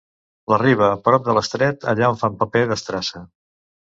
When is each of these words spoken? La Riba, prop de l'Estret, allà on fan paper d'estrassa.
La 0.51 0.57
Riba, 0.61 0.87
prop 1.07 1.27
de 1.27 1.35
l'Estret, 1.37 1.85
allà 1.91 2.09
on 2.13 2.17
fan 2.21 2.39
paper 2.39 2.65
d'estrassa. 2.73 3.23